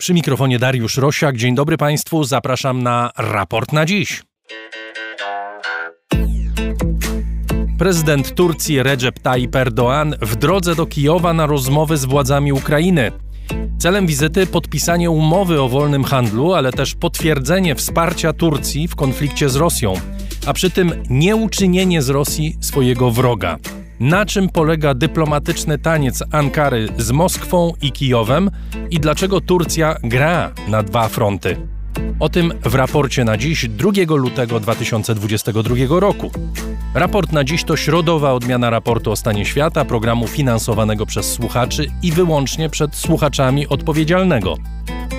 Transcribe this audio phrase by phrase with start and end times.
[0.00, 1.36] Przy mikrofonie Dariusz Rosiak.
[1.36, 2.24] Dzień dobry Państwu.
[2.24, 4.22] Zapraszam na raport na dziś.
[7.78, 13.12] Prezydent Turcji Recep Tayyip Erdoğan w drodze do Kijowa na rozmowy z władzami Ukrainy.
[13.78, 19.56] Celem wizyty podpisanie umowy o wolnym handlu, ale też potwierdzenie wsparcia Turcji w konflikcie z
[19.56, 19.94] Rosją,
[20.46, 23.58] a przy tym nieuczynienie z Rosji swojego wroga.
[24.00, 28.50] Na czym polega dyplomatyczny taniec Ankary z Moskwą i Kijowem
[28.90, 31.56] i dlaczego Turcja gra na dwa fronty?
[32.20, 36.30] O tym w raporcie na dziś 2 lutego 2022 roku.
[36.94, 42.12] Raport na dziś to środowa odmiana raportu o stanie świata, programu finansowanego przez słuchaczy i
[42.12, 44.56] wyłącznie przed słuchaczami odpowiedzialnego.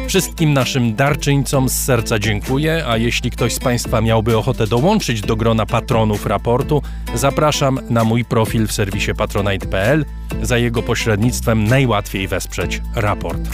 [0.07, 5.35] Wszystkim naszym darczyńcom z serca dziękuję, a jeśli ktoś z Państwa miałby ochotę dołączyć do
[5.35, 6.81] grona patronów raportu,
[7.15, 10.05] zapraszam na mój profil w serwisie patronite.pl.
[10.41, 13.49] Za jego pośrednictwem najłatwiej wesprzeć raport.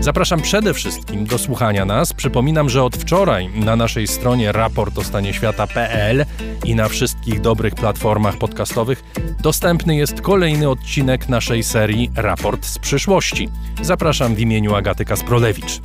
[0.00, 2.12] Zapraszam przede wszystkim do słuchania nas.
[2.12, 6.24] Przypominam, że od wczoraj na naszej stronie raportostanieświata.pl
[6.64, 9.04] i na wszystkich dobrych platformach podcastowych
[9.40, 13.48] dostępny jest kolejny odcinek naszej serii Raport z przyszłości.
[13.82, 15.80] Zapraszam w imieniu Agaty Kasprolewicz.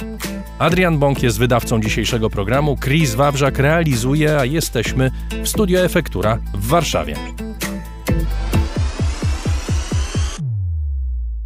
[0.60, 5.12] Adrian Bąk jest wydawcą dzisiejszego programu, Chris Wawrzak realizuje, a jesteśmy
[5.44, 7.16] w Studio Efektura w Warszawie.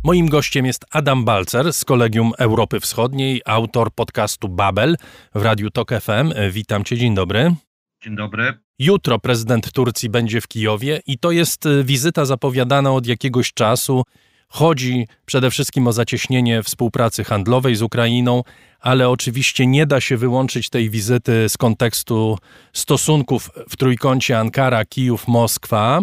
[0.04, 4.96] Moim gościem jest Adam Balcer z Kolegium Europy Wschodniej, autor podcastu Babel
[5.36, 6.34] w Radiu Tok FM.
[6.52, 7.56] Witam cię, dzień dobry.
[8.04, 8.54] Dzień dobry.
[8.80, 14.04] Jutro prezydent Turcji będzie w Kijowie i to jest y, wizyta zapowiadana od jakiegoś czasu.
[14.48, 18.44] Chodzi przede wszystkim o zacieśnienie współpracy handlowej z Ukrainą,
[18.80, 22.38] ale oczywiście nie da się wyłączyć tej wizyty z kontekstu
[22.74, 26.02] stosunków w trójkącie Ankara-Kijów-Moskwa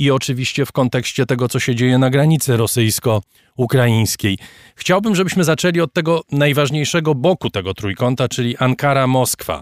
[0.00, 4.38] i oczywiście w kontekście tego, co się dzieje na granicy rosyjsko-ukraińskiej.
[4.76, 9.60] Chciałbym, żebyśmy zaczęli od tego najważniejszego boku tego trójkąta, czyli Ankara-Moskwa.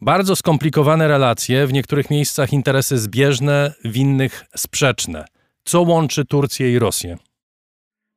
[0.00, 5.24] Bardzo skomplikowane relacje, w niektórych miejscach interesy zbieżne, w innych sprzeczne.
[5.64, 7.16] Co łączy Turcję i Rosję?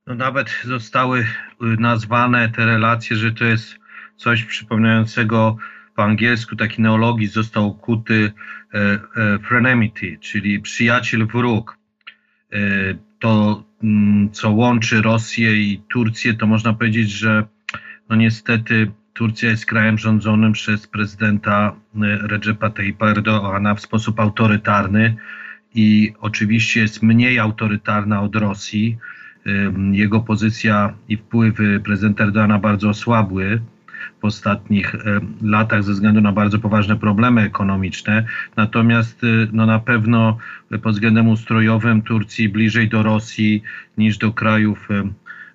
[0.07, 1.25] No nawet zostały y,
[1.59, 3.75] nazwane te relacje, że to jest
[4.17, 5.57] coś przypominającego
[5.99, 8.31] po angielsku taki neologizm został ukuty
[8.73, 9.89] e, e, frenemy,
[10.19, 11.77] czyli przyjaciel wróg.
[12.53, 12.57] E,
[13.19, 17.45] to, mm, co łączy Rosję i Turcję, to można powiedzieć, że
[18.09, 21.75] no niestety Turcja jest krajem rządzonym przez prezydenta
[22.21, 25.15] Recepa Tayyipa Erdoğana w sposób autorytarny
[25.75, 28.97] i oczywiście jest mniej autorytarna od Rosji.
[29.91, 33.61] Jego pozycja i wpływy prezydenta Erdoğana bardzo osłabły
[34.21, 34.99] w ostatnich e,
[35.41, 38.25] latach ze względu na bardzo poważne problemy ekonomiczne.
[38.55, 40.37] Natomiast e, no na pewno
[40.83, 43.63] pod względem ustrojowym Turcji bliżej do Rosji
[43.97, 45.03] niż do krajów e,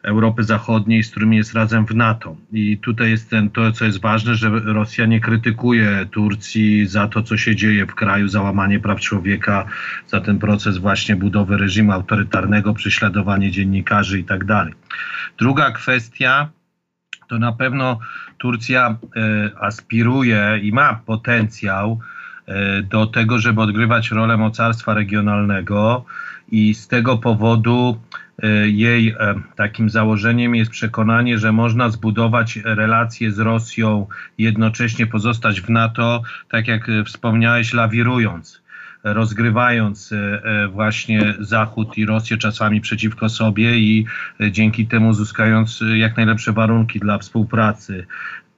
[0.04, 2.36] Europy Zachodniej, z którymi jest razem w NATO.
[2.52, 7.22] I tutaj jest ten, to, co jest ważne, że Rosja nie krytykuje Turcji za to,
[7.22, 9.66] co się dzieje w kraju, za łamanie praw człowieka,
[10.06, 14.74] za ten proces właśnie budowy reżimu autorytarnego, prześladowanie dziennikarzy i tak dalej.
[15.38, 16.50] Druga kwestia
[17.34, 17.98] to na pewno
[18.38, 21.98] Turcja e, aspiruje i ma potencjał
[22.46, 26.04] e, do tego, żeby odgrywać rolę mocarstwa regionalnego
[26.52, 27.98] i z tego powodu
[28.42, 29.14] e, jej
[29.56, 34.06] takim założeniem jest przekonanie, że można zbudować relacje z Rosją,
[34.38, 38.63] jednocześnie pozostać w NATO, tak jak wspomniałeś, lawirując
[39.04, 44.06] rozgrywając e, e, właśnie Zachód i Rosję czasami przeciwko sobie i
[44.40, 48.06] e, dzięki temu uzyskając jak najlepsze warunki dla współpracy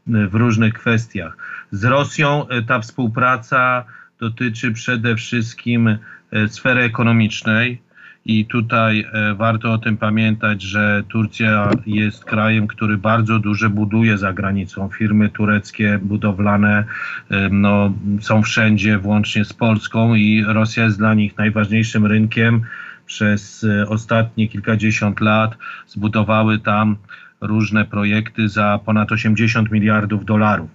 [0.07, 1.37] w różnych kwestiach.
[1.71, 3.85] Z Rosją ta współpraca
[4.21, 5.99] dotyczy przede wszystkim
[6.49, 7.81] sfery ekonomicznej,
[8.27, 14.19] i tutaj e, warto o tym pamiętać, że Turcja jest krajem, który bardzo dużo buduje
[14.19, 14.89] za granicą.
[14.89, 16.85] Firmy tureckie budowlane
[17.31, 22.63] e, no, są wszędzie, włącznie z Polską, i Rosja jest dla nich najważniejszym rynkiem.
[23.07, 25.57] Przez e, ostatnie kilkadziesiąt lat
[25.87, 26.97] zbudowały tam
[27.41, 30.71] różne projekty za ponad 80 miliardów dolarów.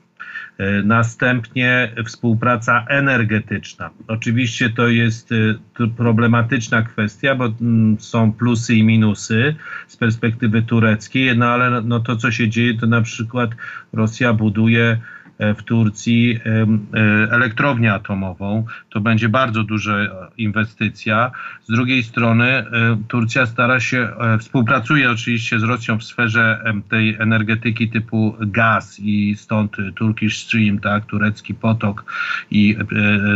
[0.58, 3.90] E, następnie współpraca energetyczna.
[4.08, 9.56] Oczywiście to jest e, problematyczna kwestia, bo mm, są plusy i minusy
[9.88, 13.52] z perspektywy tureckiej, no ale no to, co się dzieje, to na przykład
[13.94, 15.02] Rosja buduje
[15.58, 18.66] w Turcji e, elektrownię atomową.
[18.90, 19.94] To będzie bardzo duża
[20.38, 21.32] inwestycja.
[21.64, 22.66] Z drugiej strony e,
[23.08, 24.10] Turcja stara się,
[24.40, 31.06] współpracuje oczywiście z Rosją w sferze tej energetyki typu gaz i stąd Turkish Stream, tak,
[31.06, 32.14] turecki potok
[32.52, 32.78] i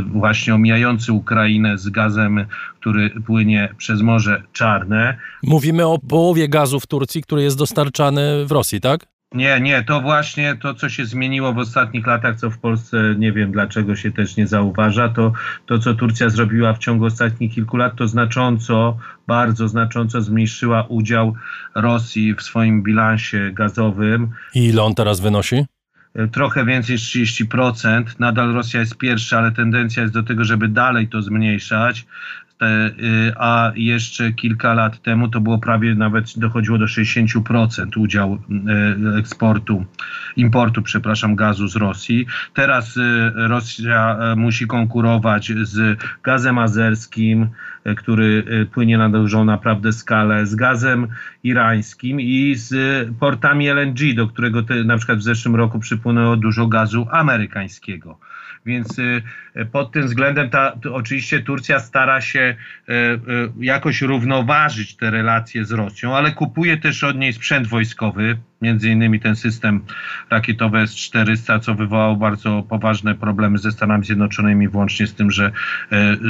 [0.06, 2.46] właśnie omijający Ukrainę z gazem,
[2.80, 5.18] który płynie przez Morze Czarne.
[5.44, 9.15] Mówimy o połowie gazu w Turcji, który jest dostarczany w Rosji, tak?
[9.36, 13.32] Nie, nie, to właśnie to, co się zmieniło w ostatnich latach, co w Polsce nie
[13.32, 15.34] wiem dlaczego się też nie zauważa, to
[15.66, 18.98] to, co Turcja zrobiła w ciągu ostatnich kilku lat, to znacząco,
[19.28, 21.36] bardzo znacząco zmniejszyła udział
[21.76, 24.30] Rosji w swoim bilansie gazowym.
[24.56, 25.66] I ile on teraz wynosi?
[26.32, 28.04] trochę więcej niż 30%.
[28.20, 32.06] Nadal Rosja jest pierwsza, ale tendencja jest do tego, żeby dalej to zmniejszać.
[32.60, 38.34] Te, y, a jeszcze kilka lat temu to było prawie nawet dochodziło do 60% udział
[38.34, 39.86] y, eksportu,
[40.36, 42.25] importu, przepraszam, gazu z Rosji.
[42.54, 47.48] Teraz y, Rosja musi konkurować z gazem azerskim,
[47.98, 51.08] który płynie na dużą naprawdę skalę, z gazem
[51.44, 52.74] irańskim i z
[53.19, 58.19] portami LNG, do którego te, na przykład w zeszłym roku przypłynęło dużo gazu amerykańskiego.
[58.66, 58.98] Więc
[59.72, 62.56] pod tym względem ta, oczywiście Turcja stara się
[62.90, 63.19] y, y,
[63.60, 69.19] jakoś równoważyć te relacje z Rosją, ale kupuje też od niej sprzęt wojskowy, między innymi
[69.19, 69.81] ten system
[70.30, 75.52] rakietowy S-400, co wywołało bardzo poważne problemy ze Stanami Zjednoczonymi, włącznie z tym, że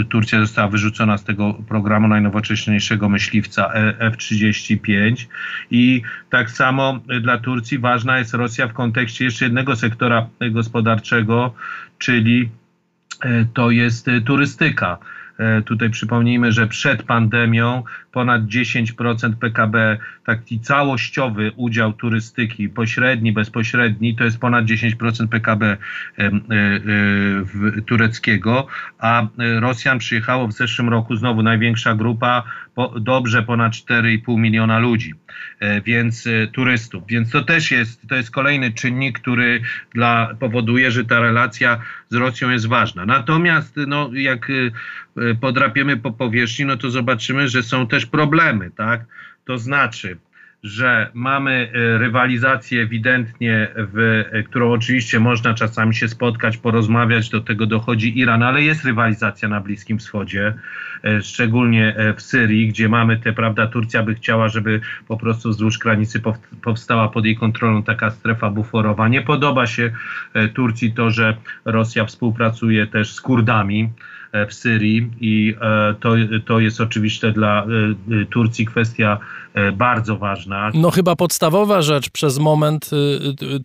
[0.10, 5.26] Turcja została wyrzucona z tego programu najnowocześniejszego myśliwca e, F-35
[5.72, 11.54] i tak samo dla Turcji ważna jest Rosja w kontekście jeszcze jednego sektora gospodarczego,
[11.98, 12.65] czyli e,
[13.54, 14.98] to jest e, turystyka.
[15.38, 24.16] E, tutaj przypomnijmy, że przed pandemią ponad 10% PKB, taki całościowy udział turystyki, pośredni, bezpośredni,
[24.16, 25.78] to jest ponad 10% PKB
[27.86, 28.68] tureckiego,
[29.00, 29.28] a
[29.60, 32.44] Rosjan przyjechało w zeszłym roku znowu największa grupa,
[33.00, 35.14] dobrze ponad 4,5 miliona ludzi,
[35.86, 37.04] więc turystów.
[37.08, 39.62] Więc to też jest, to jest kolejny czynnik, który
[39.94, 43.06] dla, powoduje, że ta relacja z Rosją jest ważna.
[43.06, 44.52] Natomiast no, jak
[45.18, 49.06] E, podrapiemy po powierzchni, no to zobaczymy, że są też problemy, tak?
[49.46, 50.18] To znaczy,
[50.66, 57.42] że mamy e, rywalizację ewidentnie, w, e, którą oczywiście można czasami się spotkać, porozmawiać, do
[57.42, 60.54] tego dochodzi Iran, ale jest rywalizacja na Bliskim Wschodzie,
[61.22, 66.22] szczególnie w Syrii, gdzie mamy te, prawda, Turcja by chciała, żeby po prostu wzdłuż granicy
[66.62, 69.08] powstała pod jej kontrolą taka strefa buforowa.
[69.08, 69.92] Nie podoba się
[70.54, 74.15] Turcji to, że Rosja współpracuje też z Kurdami, E,
[74.50, 76.14] w Syrii i e, to,
[76.46, 79.18] to jest oczywiście dla e, Turcji kwestia
[79.74, 80.72] bardzo ważna.
[80.74, 82.10] No chyba podstawowa rzecz.
[82.10, 82.90] Przez moment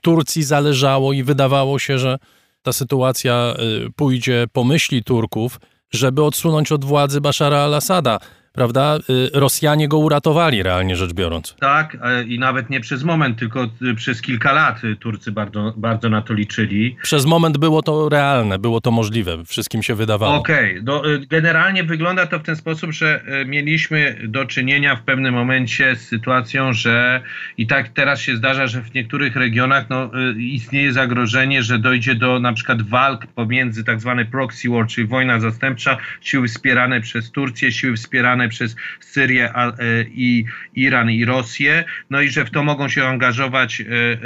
[0.02, 2.19] Turcji zależało i wydawało się, że
[2.62, 3.55] ta sytuacja
[3.96, 8.19] pójdzie po myśli Turków, żeby odsunąć od władzy Bashara al-Assada
[8.52, 8.99] prawda?
[9.11, 11.56] Y, Rosjanie go uratowali, realnie rzecz biorąc.
[11.61, 16.08] Tak, e, i nawet nie przez moment, tylko y, przez kilka lat Turcy bardzo, bardzo
[16.08, 16.97] na to liczyli.
[17.02, 20.37] Przez moment było to realne, było to możliwe, wszystkim się wydawało.
[20.37, 21.11] Okej, okay.
[21.11, 26.08] Y, generalnie wygląda to w ten sposób, że mieliśmy do czynienia w pewnym momencie z
[26.08, 27.23] sytuacją, że
[27.58, 32.41] i tak teraz się zdarza, że w niektórych regionach no, istnieje zagrożenie, że dojdzie do
[32.41, 37.73] na przykład walk pomiędzy tak zwany proxy war, czyli wojna zastępcza, siły wspierane przez Turcję,
[37.73, 39.75] siły wspierane przez Syrię e,
[40.14, 40.44] i
[40.75, 44.16] Iran i Rosję, no i że w to mogą się angażować e, e,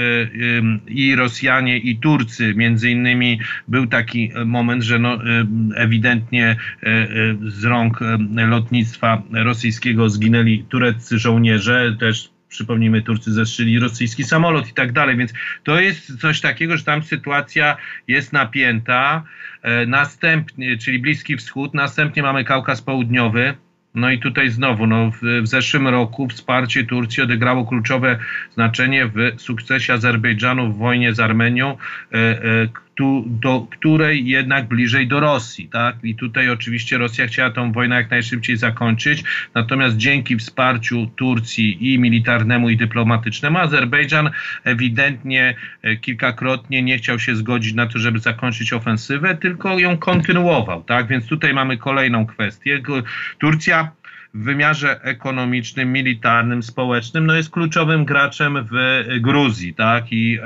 [0.86, 2.54] i Rosjanie i Turcy.
[2.54, 5.18] Między innymi był taki moment, że no,
[5.76, 6.56] ewidentnie
[7.42, 8.00] z rąk
[8.36, 15.32] lotnictwa rosyjskiego zginęli tureccy żołnierze, też przypomnijmy, Turcy zestrzyli rosyjski samolot i tak dalej, więc
[15.62, 17.76] to jest coś takiego, że tam sytuacja
[18.08, 19.24] jest napięta.
[19.86, 23.54] Następnie, czyli Bliski Wschód, następnie mamy Kaukaz Południowy,
[23.94, 28.18] no i tutaj znowu, no w, w, zeszłym roku wsparcie Turcji odegrało kluczowe
[28.54, 31.76] znaczenie w sukcesie Azerbejdżanu w wojnie z Armenią.
[32.12, 35.68] E, e, tu, do której jednak bliżej do Rosji.
[35.68, 35.96] Tak?
[36.02, 39.24] I tutaj oczywiście Rosja chciała tą wojnę jak najszybciej zakończyć,
[39.54, 44.30] natomiast dzięki wsparciu Turcji i militarnemu, i dyplomatycznemu, Azerbejdżan
[44.64, 50.82] ewidentnie e, kilkakrotnie nie chciał się zgodzić na to, żeby zakończyć ofensywę, tylko ją kontynuował.
[50.82, 51.06] Tak?
[51.06, 52.82] Więc tutaj mamy kolejną kwestię.
[53.38, 53.90] Turcja
[54.34, 60.04] w wymiarze ekonomicznym, militarnym, społecznym, no jest kluczowym graczem w Gruzji, tak?
[60.10, 60.38] I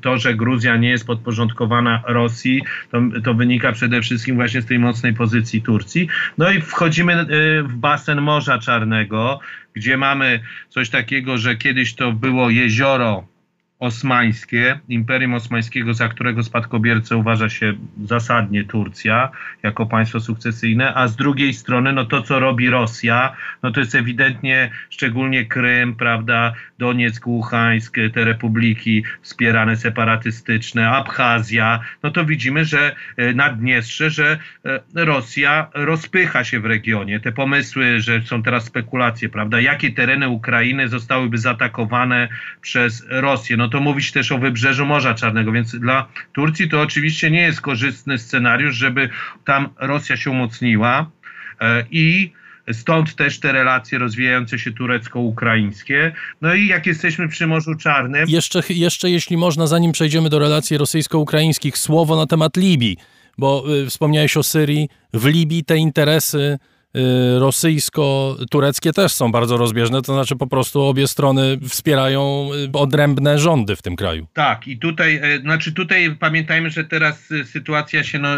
[0.00, 4.78] to, że Gruzja nie jest podporządkowana Rosji, to, to wynika przede wszystkim właśnie z tej
[4.78, 6.08] mocnej pozycji Turcji.
[6.38, 7.26] No i wchodzimy e,
[7.62, 9.40] w basen Morza Czarnego,
[9.74, 13.31] gdzie mamy coś takiego, że kiedyś to było jezioro
[13.82, 17.74] osmańskie, Imperium Osmańskiego, za którego spadkobiercę uważa się
[18.04, 19.30] zasadnie Turcja
[19.62, 23.94] jako państwo sukcesyjne, a z drugiej strony no to, co robi Rosja, no to jest
[23.94, 32.94] ewidentnie szczególnie Krym, prawda, Donieck, Łuchańsk, te republiki wspierane separatystyczne, Abchazja, no to widzimy, że
[33.16, 37.20] e, Naddniestrze, że e, Rosja rozpycha się w regionie.
[37.20, 42.28] Te pomysły, że są teraz spekulacje, prawda, jakie tereny Ukrainy zostałyby zaatakowane
[42.60, 47.30] przez Rosję, no to mówić też o wybrzeżu Morza Czarnego, więc dla Turcji to oczywiście
[47.30, 49.08] nie jest korzystny scenariusz, żeby
[49.44, 51.10] tam Rosja się umocniła
[51.90, 52.32] i
[52.72, 56.12] Stąd też te relacje rozwijające się turecko-ukraińskie.
[56.40, 58.28] No i jak jesteśmy przy Morzu Czarnym.
[58.28, 62.96] Jeszcze, jeszcze jeśli można, zanim przejdziemy do relacji rosyjsko-ukraińskich, słowo na temat Libii,
[63.38, 64.88] bo y, wspomniałeś o Syrii.
[65.14, 66.58] W Libii te interesy
[67.38, 73.76] rosyjsko-tureckie też są bardzo rozbieżne, to znaczy po prostu obie strony wspierają y, odrębne rządy
[73.76, 74.26] w tym kraju.
[74.32, 78.28] Tak, i tutaj, e, znaczy tutaj pamiętajmy, że teraz y, sytuacja się, no,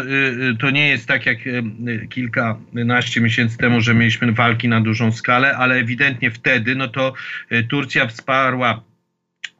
[0.59, 1.37] to nie jest tak jak
[2.09, 7.13] kilkanaście miesięcy temu, że mieliśmy walki na dużą skalę, ale ewidentnie wtedy, no to
[7.69, 8.81] Turcja wsparła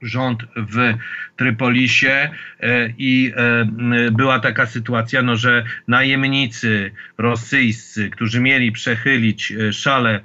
[0.05, 0.93] rząd w
[1.35, 9.73] Trypolisie e, i e, była taka sytuacja, no, że najemnicy rosyjscy, którzy mieli przechylić e,
[9.73, 10.21] szale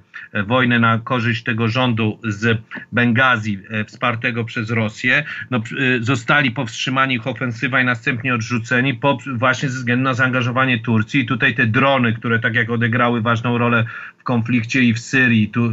[0.47, 2.59] wojnę na korzyść tego rządu z
[2.93, 5.63] Bengazji wspartego przez Rosję, no,
[6.01, 11.21] zostali powstrzymani ich ofensywa i następnie odrzuceni po, właśnie ze względu na zaangażowanie Turcji.
[11.21, 13.85] I tutaj te drony, które tak jak odegrały ważną rolę
[14.19, 15.73] w konflikcie i w Syrii, tu,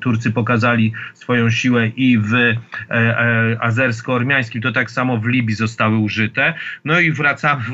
[0.00, 2.32] Turcy pokazali swoją siłę i w
[3.60, 6.54] azersko-ormiańskim to tak samo w Libii zostały użyte.
[6.84, 7.64] No i wracamy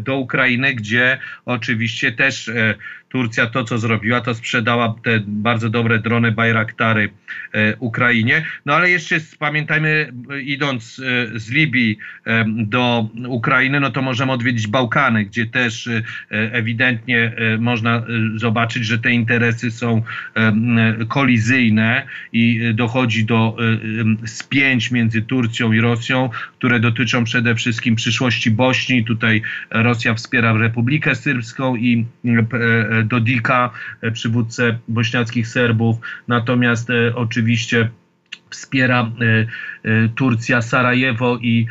[0.00, 2.74] do Ukrainy, gdzie oczywiście też e,
[3.08, 7.10] Turcja to, co zrobiła, to sprzedała te bardzo dobre drony Bayraktary
[7.52, 8.44] e, Ukrainie.
[8.66, 11.00] No ale jeszcze pamiętajmy, idąc
[11.34, 11.98] e, z Libii
[12.46, 15.88] do Ukrainy, no to możemy odwiedzić Bałkany, gdzie też
[16.30, 18.02] ewidentnie można
[18.36, 20.02] zobaczyć, że te interesy są
[21.08, 23.56] kolizyjne i dochodzi do
[24.24, 29.04] spięć między Turcją i Rosją, które dotyczą przede wszystkim przyszłości Bośni.
[29.04, 32.06] Tutaj Rosja wspiera Republikę Syrbską i
[33.04, 33.70] Dodika,
[34.02, 35.96] e, przywódcę bośniackich Serbów,
[36.28, 37.90] natomiast e, oczywiście
[38.50, 39.10] wspiera
[39.84, 41.66] e, Turcja Sarajewo i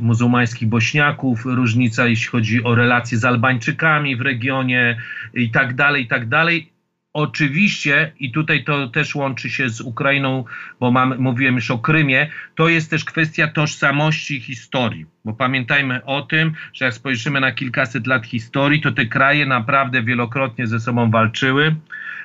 [0.00, 4.96] muzułmańskich Bośniaków, różnica jeśli chodzi o relacje z Albańczykami w regionie
[5.34, 6.70] i tak dalej, i tak dalej.
[7.12, 10.44] Oczywiście, i tutaj to też łączy się z Ukrainą,
[10.80, 15.13] bo mam, mówiłem już o Krymie, to jest też kwestia tożsamości historii.
[15.24, 20.02] Bo pamiętajmy o tym, że jak spojrzymy na kilkaset lat historii, to te kraje naprawdę
[20.02, 21.76] wielokrotnie ze sobą walczyły.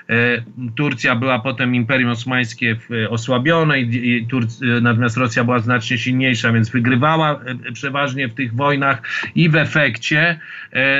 [0.09, 0.41] E,
[0.75, 4.27] Turcja była potem Imperium Osmańskie e, osłabione, i
[4.77, 7.39] e, natomiast Rosja była znacznie silniejsza, więc wygrywała
[7.73, 9.01] przeważnie w tych wojnach
[9.35, 10.39] i w efekcie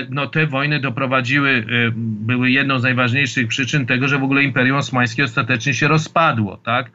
[0.09, 1.65] no, te wojny doprowadziły,
[1.95, 6.91] były jedną z najważniejszych przyczyn tego, że w ogóle Imperium Osmańskie ostatecznie się rozpadło, tak?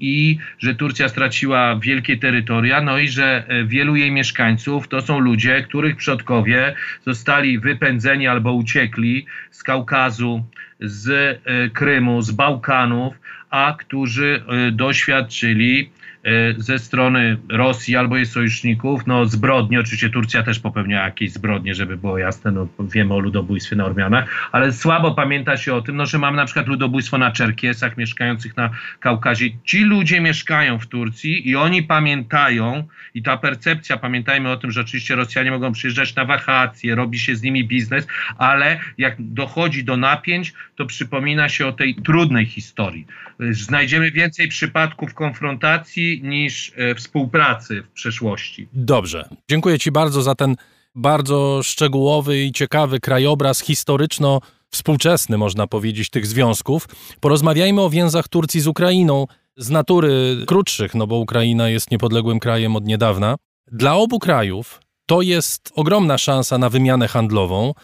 [0.00, 4.47] I że Turcja straciła wielkie terytoria, no i że wielu jej mieszkańców
[4.88, 6.74] to są ludzie, których przodkowie
[7.06, 10.44] zostali wypędzeni albo uciekli z Kaukazu,
[10.80, 11.08] z
[11.44, 13.14] e, Krymu, z Bałkanów,
[13.50, 15.90] a którzy e, doświadczyli
[16.24, 21.74] E, ze strony Rosji albo jej sojuszników, no zbrodnie, oczywiście Turcja też popełniała jakieś zbrodnie,
[21.74, 25.96] żeby było jasne, no wiemy o ludobójstwie na Ormianach, ale słabo pamięta się o tym,
[25.96, 29.46] no że mamy na przykład ludobójstwo na Czerkiesach mieszkających na Kaukazie.
[29.64, 34.80] Ci ludzie mieszkają w Turcji i oni pamiętają i ta percepcja, pamiętajmy o tym, że
[34.80, 38.06] oczywiście Rosjanie mogą przyjeżdżać na wakacje, robi się z nimi biznes,
[38.38, 43.06] ale jak dochodzi do napięć, to przypomina się o tej trudnej historii.
[43.50, 48.68] Znajdziemy więcej przypadków konfrontacji niż e, współpracy w przeszłości.
[48.72, 49.28] Dobrze.
[49.50, 50.56] Dziękuję Ci bardzo za ten
[50.94, 56.88] bardzo szczegółowy i ciekawy krajobraz historyczno-współczesny, można powiedzieć, tych związków.
[57.20, 59.26] Porozmawiajmy o więzach Turcji z Ukrainą
[59.56, 63.36] z natury krótszych, no bo Ukraina jest niepodległym krajem od niedawna.
[63.72, 67.74] Dla obu krajów to jest ogromna szansa na wymianę handlową.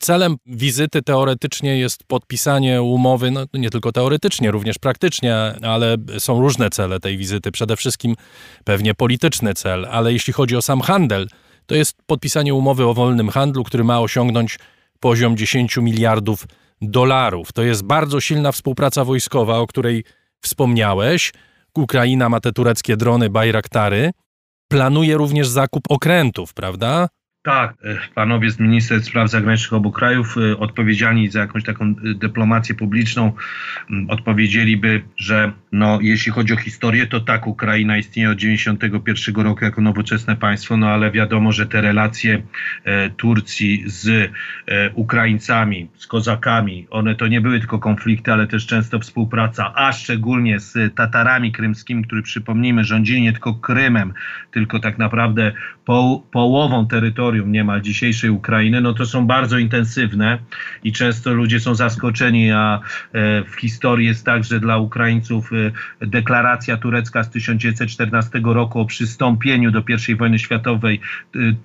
[0.00, 6.70] Celem wizyty teoretycznie jest podpisanie umowy, no nie tylko teoretycznie, również praktycznie, ale są różne
[6.70, 7.52] cele tej wizyty.
[7.52, 8.14] Przede wszystkim
[8.64, 11.28] pewnie polityczny cel, ale jeśli chodzi o sam handel,
[11.66, 14.58] to jest podpisanie umowy o wolnym handlu, który ma osiągnąć
[15.00, 16.46] poziom 10 miliardów
[16.82, 17.52] dolarów.
[17.52, 20.04] To jest bardzo silna współpraca wojskowa, o której
[20.40, 21.32] wspomniałeś.
[21.74, 24.10] Ukraina ma te tureckie drony Bayraktary.
[24.68, 27.08] Planuje również zakup okrętów, prawda?
[27.42, 31.94] Tak, e, panowie z Ministerstw Spraw Zagranicznych obu krajów e, odpowiedzialni za jakąś taką e,
[32.14, 33.32] dyplomację publiczną
[34.08, 39.80] odpowiedzieliby, że no, jeśli chodzi o historię, to tak, Ukraina istnieje od 1991 roku jako
[39.80, 42.42] nowoczesne państwo, no ale wiadomo, że te relacje
[42.84, 48.66] e, Turcji z e, Ukraińcami, z Kozakami, one to nie były tylko konflikty, ale też
[48.66, 54.12] często współpraca, a szczególnie z Tatarami krymskimi, którzy przypomnijmy rządzili nie tylko Krymem,
[54.50, 55.52] tylko tak naprawdę
[55.84, 60.38] po, połową terytorium terytorium niemal dzisiejszej Ukrainy, no to są bardzo intensywne
[60.84, 62.80] i często ludzie są zaskoczeni, a
[63.46, 65.50] w historii jest tak, że dla Ukraińców
[66.00, 71.00] deklaracja turecka z 1914 roku o przystąpieniu do I wojny światowej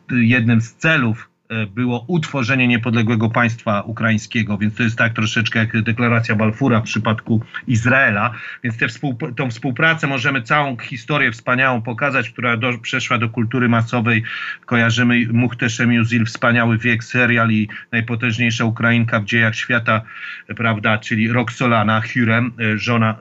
[0.09, 1.32] jednym z celów E,
[1.75, 7.41] było utworzenie niepodległego państwa ukraińskiego, więc to jest tak troszeczkę jak deklaracja Balfura w przypadku
[7.67, 8.33] Izraela,
[8.63, 13.69] więc tę współp- tą współpracę możemy całą historię wspaniałą pokazać, która do, przeszła do kultury
[13.69, 14.23] masowej.
[14.65, 20.01] Kojarzymy Muhteszem Yuzil, wspaniały wiek, serial i najpotężniejsza Ukrainka w dziejach świata,
[20.55, 23.17] prawda, czyli Roxolana Hurem, e, żona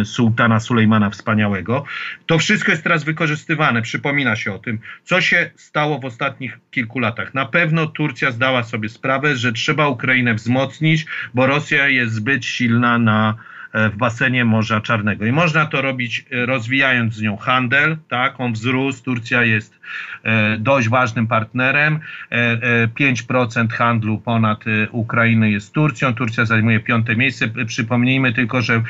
[0.00, 1.84] e, sułtana Sulejmana Wspaniałego.
[2.26, 6.98] To wszystko jest teraz wykorzystywane, przypomina się o tym, co się stało w ostatnich kilku
[6.98, 7.19] latach.
[7.34, 12.98] Na pewno Turcja zdała sobie sprawę, że trzeba Ukrainę wzmocnić, bo Rosja jest zbyt silna
[12.98, 13.34] na
[13.72, 15.26] e, w basenie Morza Czarnego.
[15.26, 19.80] I można to robić e, rozwijając z nią handel, tak, on wzrósł, Turcja jest
[20.24, 22.00] e, dość ważnym partnerem,
[23.00, 28.82] 5% handlu ponad Ukrainy jest Turcją, Turcja zajmuje piąte miejsce, przypomnijmy tylko, że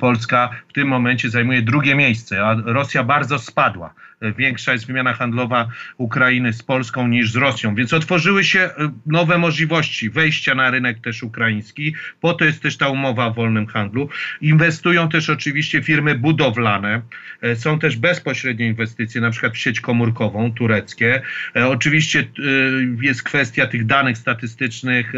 [0.00, 3.94] Polska w tym momencie zajmuje drugie miejsce, a Rosja bardzo spadła
[4.32, 8.70] większa jest wymiana handlowa Ukrainy z Polską niż z Rosją, więc otworzyły się e,
[9.06, 11.94] nowe możliwości wejścia na rynek też ukraiński.
[12.20, 14.08] Po to jest też ta umowa o wolnym handlu.
[14.40, 17.02] Inwestują też oczywiście firmy budowlane.
[17.42, 21.22] E, są też bezpośrednie inwestycje, na przykład w sieć komórkową tureckie.
[21.56, 22.24] E, oczywiście
[23.00, 25.12] jest kwestia tych danych statystycznych,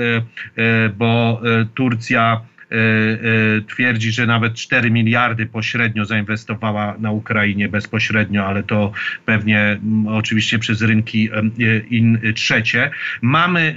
[0.96, 1.40] bo
[1.74, 2.55] Turcja E, e,
[3.68, 8.92] twierdzi, że nawet 4 miliardy pośrednio zainwestowała na Ukrainie bezpośrednio, ale to
[9.24, 12.90] pewnie mm, oczywiście przez rynki e, in, trzecie.
[13.22, 13.76] Mamy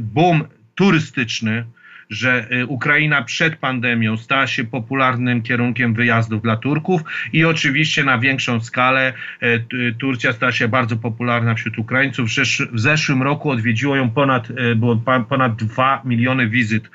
[0.00, 1.64] boom turystyczny,
[2.12, 7.02] że y, Ukraina przed pandemią stała się popularnym kierunkiem wyjazdów dla Turków
[7.32, 12.28] i oczywiście na większą skalę y, Turcja stała się bardzo popularna wśród Ukraińców.
[12.72, 14.96] W zeszłym roku odwiedziło ją ponad, y, było
[15.28, 16.90] ponad 2 miliony wizyt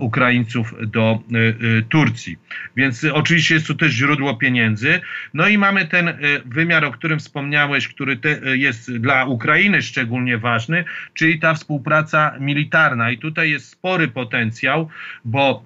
[0.00, 1.18] Ukraińców do
[1.88, 2.36] Turcji.
[2.76, 5.00] Więc oczywiście jest to też źródło pieniędzy.
[5.34, 6.12] No i mamy ten
[6.44, 8.18] wymiar, o którym wspomniałeś, który
[8.54, 10.84] jest dla Ukrainy szczególnie ważny,
[11.14, 13.10] czyli ta współpraca militarna.
[13.10, 14.88] I tutaj jest spory potencjał potencjał,
[15.24, 15.62] bo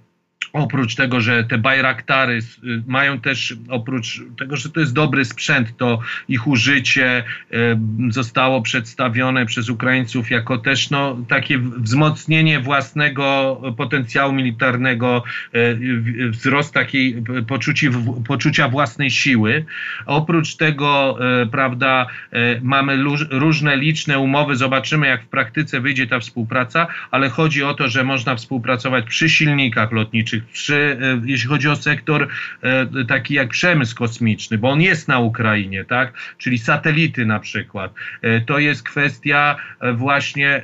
[0.53, 5.77] Oprócz tego, że te Bajraktary y, mają też, oprócz tego, że to jest dobry sprzęt,
[5.77, 7.57] to ich użycie y,
[8.11, 15.25] zostało przedstawione przez Ukraińców jako też no, takie wzmocnienie własnego potencjału militarnego,
[15.55, 17.89] y, wzrost takiej poczuci,
[18.29, 19.65] poczucia własnej siły.
[20.07, 21.19] Oprócz tego,
[21.51, 22.07] prawda,
[22.63, 27.89] mamy różne liczne umowy, zobaczymy jak w praktyce wyjdzie ta współpraca, ale chodzi o to,
[27.89, 32.29] że można współpracować przy silnikach lotniczych, przy, e, jeśli chodzi o sektor
[32.63, 36.13] e, taki jak przemysł kosmiczny, bo on jest na Ukrainie, tak?
[36.39, 37.95] Czyli satelity na przykład.
[38.23, 39.57] E, to jest kwestia
[39.95, 40.63] właśnie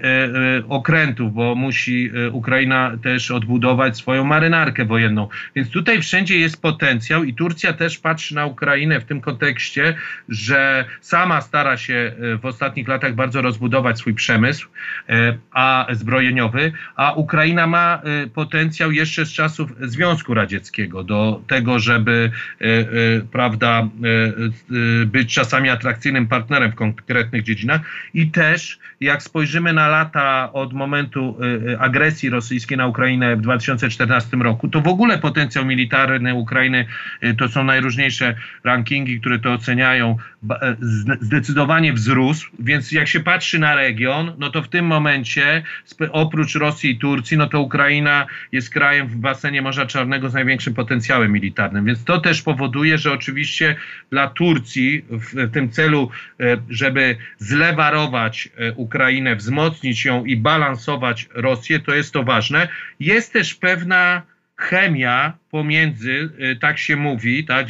[0.68, 5.28] okrętów, bo musi Ukraina też odbudować swoją marynarkę wojenną.
[5.56, 9.94] Więc tutaj wszędzie jest potencjał i Turcja też patrzy na Ukrainę w tym kontekście,
[10.28, 14.68] że sama stara się w ostatnich latach bardzo rozbudować swój przemysł
[15.52, 18.02] a zbrojeniowy, a Ukraina ma
[18.34, 22.84] potencjał jeszcze z czasów czasów Związku Radzieckiego, do tego, żeby e, e,
[23.32, 23.88] prawda,
[25.02, 27.80] e, być czasami atrakcyjnym partnerem w konkretnych dziedzinach
[28.14, 31.36] i też jak spojrzymy na lata od momentu
[31.78, 36.86] agresji rosyjskiej na Ukrainę w 2014 roku, to w ogóle potencjał militarny Ukrainy
[37.38, 40.16] to są najróżniejsze rankingi, które to oceniają,
[41.20, 45.62] zdecydowanie wzrósł, więc jak się patrzy na region, no to w tym momencie
[46.12, 50.34] oprócz Rosji i Turcji, no to Ukraina jest krajem w basenie basenie Morza Czarnego z
[50.34, 51.84] największym potencjałem militarnym.
[51.84, 53.76] Więc to też powoduje, że oczywiście
[54.10, 61.80] dla Turcji w tym celu, e, żeby zlewarować e, Ukrainę, wzmocnić ją i balansować Rosję,
[61.80, 62.68] to jest to ważne.
[63.00, 64.22] Jest też pewna
[64.56, 67.66] chemia pomiędzy, e, tak się mówi, tak,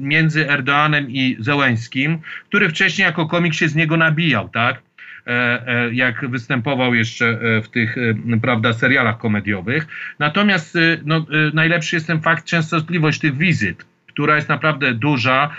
[0.00, 2.18] między Erdoanem i Zełęskim,
[2.48, 4.82] który wcześniej jako komik się z niego nabijał, tak?
[5.26, 7.96] E, e, jak występował jeszcze e, w tych
[8.42, 9.86] prawda, serialach komediowych.
[10.18, 15.50] Natomiast no, najlepszy jest ten fakt, częstotliwość tych wizyt która jest naprawdę duża.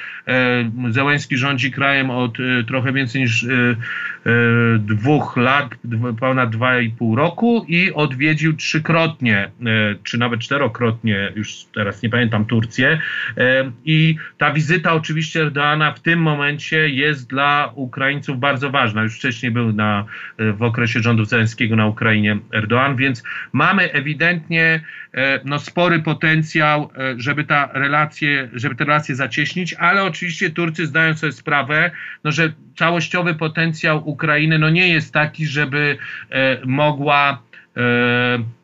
[0.89, 2.37] Zełenski rządzi krajem od
[2.67, 3.45] trochę więcej niż
[4.79, 5.75] dwóch lat,
[6.19, 9.51] ponad dwa i pół roku i odwiedził trzykrotnie,
[10.03, 12.99] czy nawet czterokrotnie, już teraz nie pamiętam, Turcję.
[13.85, 19.03] I ta wizyta oczywiście Erdoana w tym momencie jest dla Ukraińców bardzo ważna.
[19.03, 20.05] Już wcześniej był na,
[20.37, 24.81] w okresie rządów Zełenskiego na Ukrainie Erdoan, więc mamy ewidentnie
[25.45, 31.31] no, spory potencjał, żeby ta relacje, żeby te relacje zacieśnić, ale oczywiście Turcy zdają sobie
[31.31, 31.91] sprawę,
[32.23, 35.97] no, że całościowy potencjał Ukrainy no, nie jest taki, żeby
[36.29, 37.43] e, mogła
[37.77, 37.79] e,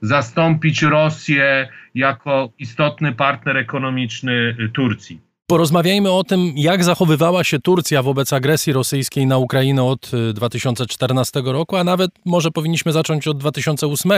[0.02, 5.29] zastąpić Rosję jako istotny partner ekonomiczny Turcji.
[5.50, 11.76] Porozmawiajmy o tym, jak zachowywała się Turcja wobec agresji rosyjskiej na Ukrainę od 2014 roku,
[11.76, 14.12] a nawet może powinniśmy zacząć od 2008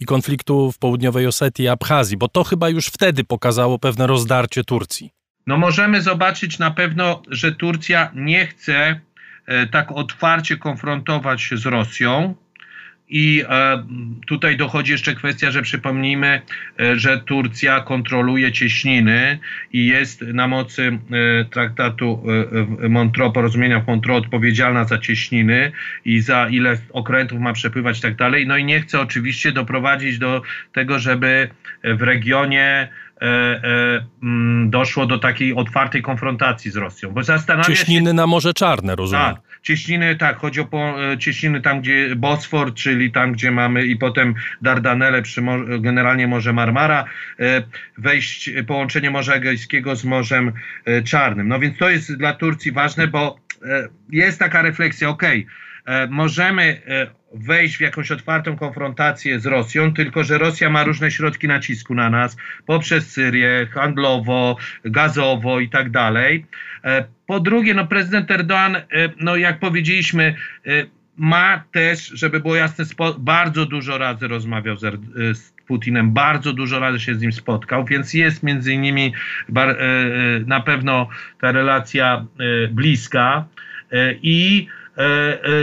[0.00, 4.64] i konfliktu w południowej Osetii i Abchazji, bo to chyba już wtedy pokazało pewne rozdarcie
[4.64, 5.10] Turcji.
[5.46, 9.00] No możemy zobaczyć na pewno, że Turcja nie chce
[9.46, 12.34] e, tak otwarcie konfrontować się z Rosją.
[13.08, 13.82] I e,
[14.26, 16.42] tutaj dochodzi jeszcze kwestia, że przypomnijmy,
[16.80, 19.38] e, że Turcja kontroluje cieśniny
[19.72, 20.98] i jest na mocy
[21.40, 22.22] e, traktatu
[22.88, 25.72] Montreux, porozumienia w Montreux odpowiedzialna za cieśniny
[26.04, 28.46] i za ile okrętów ma przepływać i tak dalej.
[28.46, 30.42] No i nie chce oczywiście doprowadzić do
[30.72, 31.48] tego, żeby
[31.84, 32.88] w regionie
[33.20, 37.10] mm, doszło do takiej otwartej konfrontacji z Rosją.
[37.10, 39.24] Bo zastanawia Cieśniny się, na Morze Czarne, rozumiem.
[39.24, 40.66] Tak, cieśniny, tak, chodzi o
[41.12, 45.42] e, cieśniny tam, gdzie Bosfor, czyli tam, gdzie mamy i potem Dardanelle przy
[45.80, 47.04] generalnie Morze Marmara,
[47.98, 50.52] wejść, połączenie Morza Egejskiego z Morzem
[51.04, 51.48] Czarnym.
[51.48, 53.40] No więc to jest dla Turcji ważne, bo
[54.10, 55.65] jest taka refleksja, okej, okay, E,
[56.10, 61.48] możemy e, wejść w jakąś otwartą konfrontację z Rosją, tylko że Rosja ma różne środki
[61.48, 66.46] nacisku na nas poprzez Syrię, handlowo, gazowo i tak dalej.
[66.84, 68.82] E, po drugie, no prezydent Erdoğan,
[69.20, 70.34] no jak powiedzieliśmy,
[71.16, 72.84] ma też, żeby było jasne,
[73.18, 74.80] bardzo dużo razy rozmawiał z,
[75.38, 79.14] z Putinem, bardzo dużo razy się z nim spotkał, więc jest między innymi
[80.46, 81.08] na pewno
[81.40, 82.26] ta relacja
[82.70, 83.44] bliska
[84.22, 84.85] i E, e,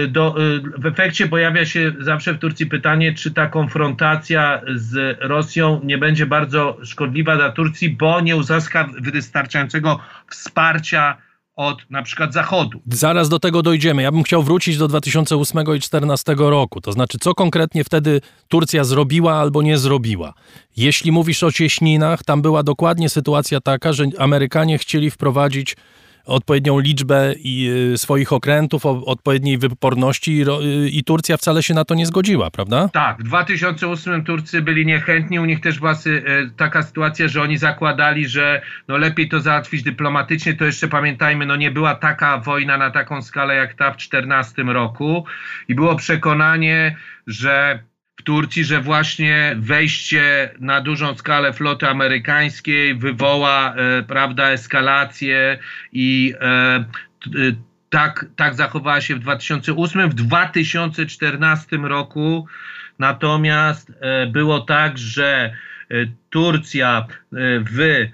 [0.08, 5.82] do, e, w efekcie pojawia się zawsze w Turcji pytanie, czy ta konfrontacja z Rosją
[5.84, 11.18] nie będzie bardzo szkodliwa dla Turcji, bo nie uzyska wystarczającego wsparcia
[11.56, 12.82] od na przykład Zachodu.
[12.88, 14.02] Zaraz do tego dojdziemy.
[14.02, 16.82] Ja bym chciał wrócić do 2008 i 2014 roku.
[16.82, 20.34] To znaczy, co konkretnie wtedy Turcja zrobiła albo nie zrobiła.
[20.78, 25.76] Jeśli mówisz o cieśninach, tam była dokładnie sytuacja taka, że Amerykanie chcieli wprowadzić
[26.26, 31.74] odpowiednią liczbę i y, swoich okrętów, o odpowiedniej wyporności i, y, i, Turcja wcale się
[31.74, 32.90] na to nie zgodziła, prawda?
[32.94, 37.58] Tak, w 2008 Turcy byli niechętni, u nich też była y, taka sytuacja, że oni
[37.58, 42.78] zakładali, że no lepiej to załatwić dyplomatycznie, to jeszcze pamiętajmy, no nie była taka wojna
[42.78, 45.26] na taką skalę jak ta w 2014 roku
[45.68, 46.96] i było przekonanie,
[47.28, 47.84] że
[48.24, 55.60] Turcji, że właśnie wejście na dużą skalę floty amerykańskiej wywoła e, prawda, eskalację
[55.92, 56.86] i e, e,
[57.90, 60.10] tak, tak zachowała się w 2008.
[60.10, 62.48] W 2014 roku
[63.00, 65.54] natomiast e, było tak, że
[65.92, 65.96] e,
[66.30, 68.08] Turcja e, w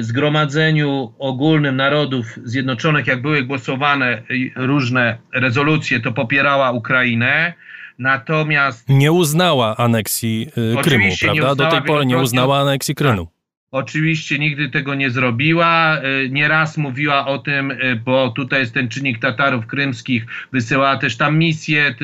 [0.00, 4.22] Zgromadzeniu Ogólnym Narodów Zjednoczonych, jak były głosowane
[4.56, 7.52] różne rezolucje, to popierała Ukrainę.
[8.00, 8.88] Natomiast.
[8.88, 11.54] Nie uznała aneksji y, Krymu, prawda?
[11.54, 13.28] Do tej pory nie uznała aneksji Krymu.
[13.72, 15.98] Oczywiście nigdy tego nie zrobiła.
[15.98, 21.16] E, nieraz mówiła o tym, e, bo tutaj jest ten czynnik Tatarów krymskich, wysyłała też
[21.16, 21.94] tam misje,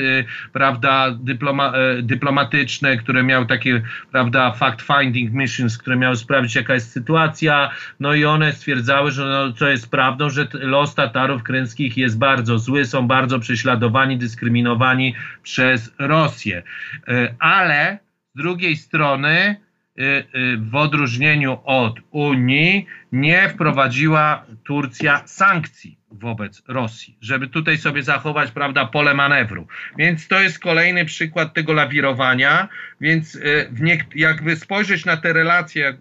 [0.52, 6.92] prawda, dyploma, e, dyplomatyczne, które miały takie, prawda, fact-finding missions, które miały sprawdzić, jaka jest
[6.92, 7.70] sytuacja.
[8.00, 12.59] No i one stwierdzały, że no, co jest prawdą, że los Tatarów krymskich jest bardzo
[12.59, 16.62] zły, są bardzo prześladowani, dyskryminowani przez Rosję.
[17.38, 17.98] Ale
[18.35, 19.65] z drugiej strony,
[20.59, 28.87] w odróżnieniu od Unii nie wprowadziła Turcja sankcji wobec Rosji, żeby tutaj sobie zachować, prawda,
[28.87, 29.66] pole manewru.
[29.98, 32.68] Więc to jest kolejny przykład tego lawirowania,
[33.00, 33.70] więc y,
[34.14, 35.96] jakby spojrzeć na te relacje,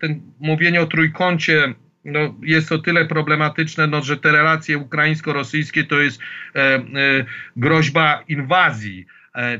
[0.00, 1.74] ten mówienie o trójkącie
[2.04, 6.20] no, jest o tyle problematyczne, no, że te relacje ukraińsko-rosyjskie to jest
[6.54, 6.82] e, e,
[7.56, 9.06] groźba inwazji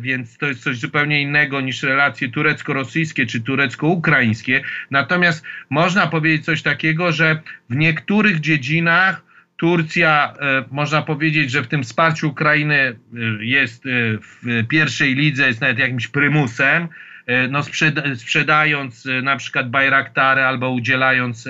[0.00, 4.62] więc to jest coś zupełnie innego niż relacje turecko-rosyjskie czy turecko-ukraińskie.
[4.90, 11.68] Natomiast można powiedzieć coś takiego, że w niektórych dziedzinach Turcja, e, można powiedzieć, że w
[11.68, 12.96] tym wsparciu Ukrainy e,
[13.40, 13.85] jest
[14.22, 16.88] w pierwszej lidze, jest nawet jakimś prymusem,
[17.50, 17.61] no
[18.16, 21.48] sprzedając na przykład Bajraktary albo udzielając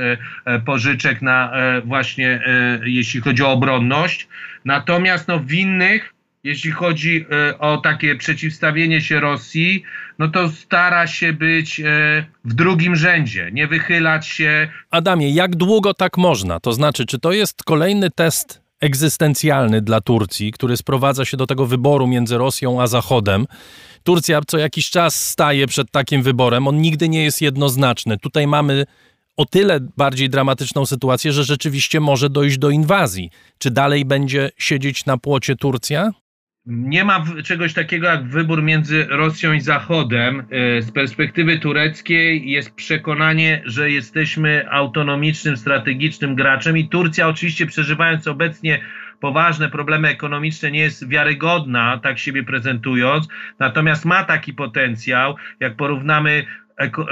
[0.64, 1.52] pożyczek na
[1.84, 2.40] właśnie
[2.84, 4.28] jeśli chodzi o obronność.
[4.64, 9.82] Natomiast no w innych jeśli chodzi e, o takie przeciwstawienie się Rosji,
[10.18, 11.84] no to stara się być e,
[12.44, 14.68] w drugim rzędzie, nie wychylać się.
[14.90, 16.60] Adamie, jak długo tak można?
[16.60, 21.66] To znaczy, czy to jest kolejny test egzystencjalny dla Turcji, który sprowadza się do tego
[21.66, 23.46] wyboru między Rosją a Zachodem?
[24.02, 28.18] Turcja co jakiś czas staje przed takim wyborem, on nigdy nie jest jednoznaczny.
[28.18, 28.86] Tutaj mamy
[29.36, 33.30] o tyle bardziej dramatyczną sytuację, że rzeczywiście może dojść do inwazji.
[33.58, 36.10] Czy dalej będzie siedzieć na płocie Turcja?
[36.66, 40.40] Nie ma czegoś takiego jak wybór między Rosją i Zachodem.
[40.40, 48.26] E, z perspektywy tureckiej jest przekonanie, że jesteśmy autonomicznym, strategicznym graczem i Turcja oczywiście przeżywając
[48.26, 48.80] obecnie
[49.20, 56.44] poważne problemy ekonomiczne, nie jest wiarygodna, tak siebie prezentując, natomiast ma taki potencjał, jak porównamy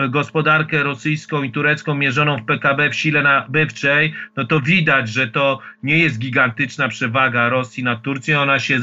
[0.08, 5.58] gospodarkę rosyjską i turecką mierzoną w PKB w sile nabywczej, no to widać, że to
[5.82, 8.80] nie jest gigantyczna przewaga Rosji nad Turcją, ona się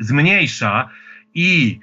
[0.00, 0.88] zmniejsza
[1.34, 1.80] i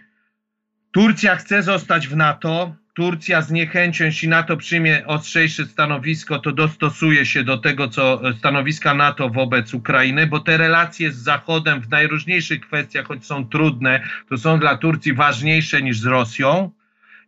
[0.91, 7.25] Turcja chce zostać w NATO, Turcja z niechęcią, jeśli NATO przyjmie ostrzejsze stanowisko, to dostosuje
[7.25, 12.61] się do tego, co stanowiska NATO wobec Ukrainy, bo te relacje z Zachodem w najróżniejszych
[12.61, 16.71] kwestiach, choć są trudne, to są dla Turcji ważniejsze niż z Rosją.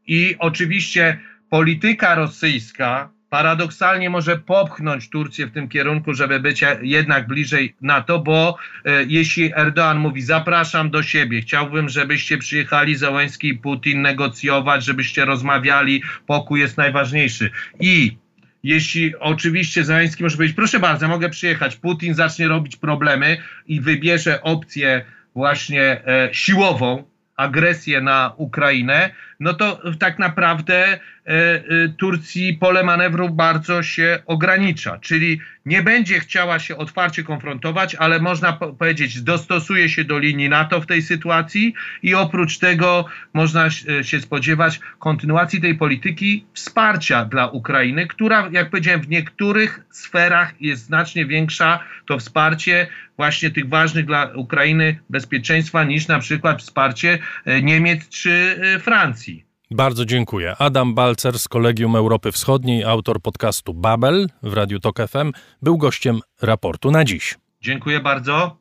[0.07, 7.75] I oczywiście polityka rosyjska paradoksalnie może popchnąć Turcję w tym kierunku, żeby być jednak bliżej
[7.81, 14.01] NATO, bo e, jeśli Erdoğan mówi zapraszam do siebie, chciałbym, żebyście przyjechali Załęski i Putin
[14.01, 17.51] negocjować, żebyście rozmawiali, pokój jest najważniejszy.
[17.79, 18.17] I
[18.63, 24.41] jeśli oczywiście Załęski może powiedzieć, proszę bardzo, mogę przyjechać, Putin zacznie robić problemy i wybierze
[24.41, 27.03] opcję właśnie e, siłową,
[27.35, 31.61] agresję na Ukrainę, no to tak naprawdę e, e,
[31.97, 38.53] Turcji pole manewru bardzo się ogranicza, czyli nie będzie chciała się otwarcie konfrontować, ale można
[38.53, 41.73] powiedzieć, dostosuje się do linii NATO w tej sytuacji
[42.03, 43.69] i oprócz tego można
[44.01, 50.85] się spodziewać kontynuacji tej polityki wsparcia dla Ukrainy, która, jak powiedziałem, w niektórych sferach jest
[50.85, 57.61] znacznie większa, to wsparcie właśnie tych ważnych dla Ukrainy bezpieczeństwa niż na przykład wsparcie e,
[57.61, 59.26] Niemiec czy Francji.
[59.71, 60.55] Bardzo dziękuję.
[60.59, 66.21] Adam Balcer z Kolegium Europy Wschodniej, autor podcastu Babel w Radiu Tok FM, był gościem
[66.41, 67.35] raportu na dziś.
[67.61, 68.57] Dziękuję bardzo.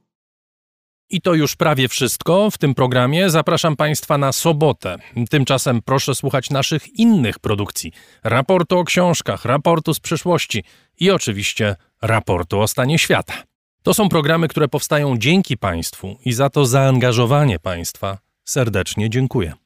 [1.10, 3.30] I to już prawie wszystko w tym programie.
[3.30, 4.96] Zapraszam Państwa na sobotę.
[5.30, 7.92] Tymczasem proszę słuchać naszych innych produkcji:
[8.24, 10.64] raportu o książkach, raportu z przyszłości
[11.00, 13.34] i oczywiście raportu o stanie świata.
[13.82, 19.65] To są programy, które powstają dzięki Państwu i za to zaangażowanie Państwa serdecznie dziękuję.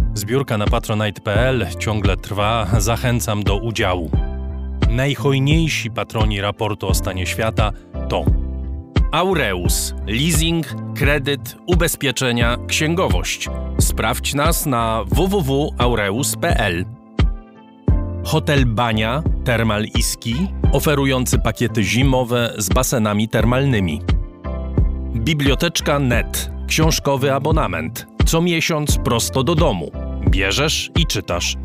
[0.13, 4.09] Zbiórka na patronite.pl ciągle trwa, zachęcam do udziału.
[4.89, 7.71] Najhojniejsi patroni raportu o stanie świata
[8.09, 8.25] to
[9.11, 13.49] Aureus, leasing, kredyt, ubezpieczenia, księgowość.
[13.79, 16.85] Sprawdź nas na www.aureus.pl.
[18.23, 20.35] Hotel Bania Termal Iski,
[20.71, 24.01] oferujący pakiety zimowe z basenami termalnymi.
[25.15, 29.91] Biblioteczka Net, książkowy abonament co miesiąc prosto do domu.
[30.29, 31.57] Bierzesz i czytasz.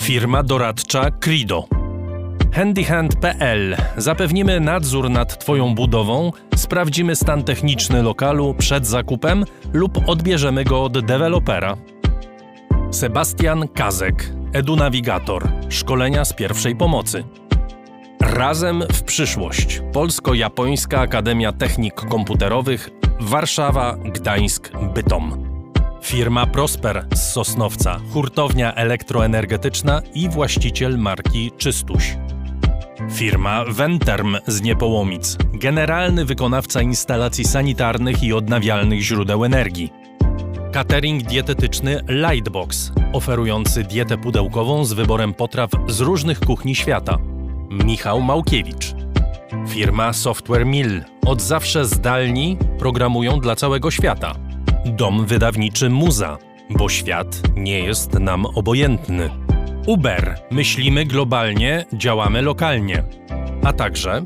[0.00, 1.64] Firma doradcza Crido.
[2.52, 10.84] Handyhand.pl Zapewnimy nadzór nad Twoją budową, sprawdzimy stan techniczny lokalu przed zakupem lub odbierzemy go
[10.84, 11.76] od dewelopera.
[12.90, 17.24] Sebastian Kazek, edunawigator, szkolenia z pierwszej pomocy.
[18.20, 19.82] Razem w przyszłość.
[19.92, 25.41] Polsko-Japońska Akademia Technik Komputerowych Warszawa, Gdańsk, Bytom.
[26.02, 32.16] Firma Prosper z Sosnowca, hurtownia elektroenergetyczna i właściciel marki Czystuś.
[33.10, 39.92] Firma Venterm z Niepołomic, generalny wykonawca instalacji sanitarnych i odnawialnych źródeł energii.
[40.72, 47.18] Catering dietetyczny Lightbox, oferujący dietę pudełkową z wyborem potraw z różnych kuchni świata.
[47.70, 48.94] Michał Małkiewicz.
[49.68, 54.34] Firma Software Mill, od zawsze zdalni, programują dla całego świata.
[54.86, 56.38] Dom wydawniczy Muza,
[56.70, 59.30] bo świat nie jest nam obojętny.
[59.86, 63.04] Uber, myślimy globalnie, działamy lokalnie.
[63.64, 64.24] A także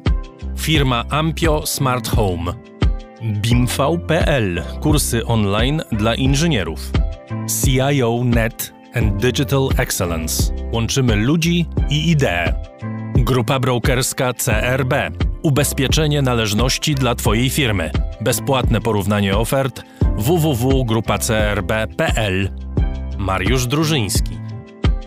[0.59, 2.53] firma Ampio Smart Home.
[3.23, 6.91] BIMV.pl, kursy online dla inżynierów.
[7.65, 10.53] CIO Net and Digital Excellence.
[10.73, 12.53] Łączymy ludzi i idee.
[13.15, 14.95] Grupa brokerska CRB.
[15.43, 17.91] Ubezpieczenie należności dla Twojej firmy
[18.21, 19.83] Bezpłatne porównanie ofert
[20.19, 22.51] www.grupacrb.pl
[23.19, 24.39] Mariusz Drużyński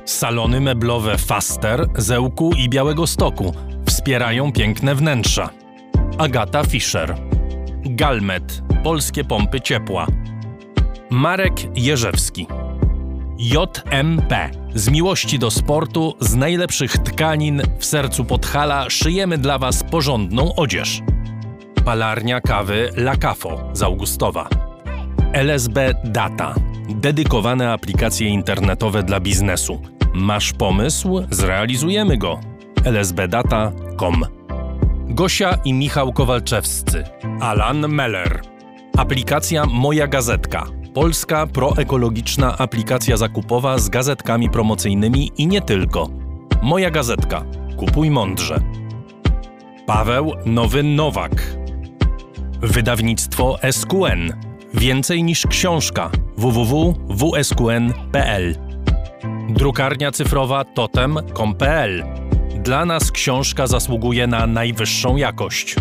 [0.05, 3.53] Salony meblowe Faster, Zełku i Białego Stoku
[3.87, 5.49] wspierają piękne wnętrza.
[6.17, 7.15] Agata Fischer
[7.85, 10.07] Galmet Polskie pompy ciepła
[11.09, 12.47] Marek Jerzewski
[13.39, 14.49] JMP.
[14.75, 21.01] Z miłości do sportu, z najlepszych tkanin w sercu Podhala szyjemy dla Was porządną odzież.
[21.85, 24.68] Palarnia kawy La Cafo z Augustowa.
[25.33, 26.55] LSB Data.
[26.89, 29.81] Dedykowane aplikacje internetowe dla biznesu.
[30.13, 31.21] Masz pomysł?
[31.29, 32.39] Zrealizujemy go.
[32.85, 34.25] lsbdata.com
[35.09, 37.03] Gosia i Michał Kowalczewscy.
[37.39, 38.41] Alan Meller.
[38.97, 46.09] Aplikacja Moja Gazetka Polska proekologiczna aplikacja zakupowa z gazetkami promocyjnymi i nie tylko.
[46.61, 47.45] Moja gazetka.
[47.77, 48.59] Kupuj mądrze.
[49.85, 51.57] Paweł Nowy Nowak.
[52.61, 54.48] Wydawnictwo SQN.
[54.73, 56.11] Więcej niż książka.
[56.37, 57.75] www.wsqn.pl.
[59.49, 62.03] Drukarnia cyfrowa totem.com.pl.
[62.63, 65.75] Dla nas książka zasługuje na najwyższą jakość.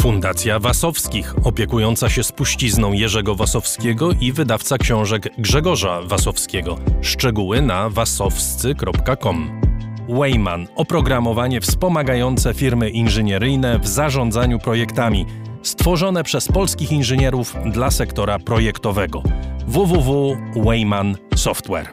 [0.00, 6.78] Fundacja Wasowskich, opiekująca się spuścizną Jerzego Wasowskiego i wydawca książek Grzegorza Wasowskiego.
[7.02, 9.60] Szczegóły na wasowscy.com.
[10.08, 15.26] Wayman oprogramowanie wspomagające firmy inżynieryjne w zarządzaniu projektami,
[15.64, 19.22] stworzone przez polskich inżynierów dla sektora projektowego.
[19.66, 21.88] www.wayman Software.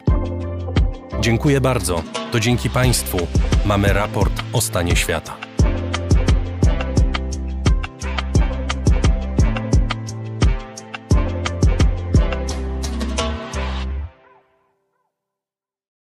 [1.20, 2.02] Dziękuję bardzo.
[2.32, 3.18] To dzięki Państwu
[3.64, 5.51] mamy raport o stanie świata.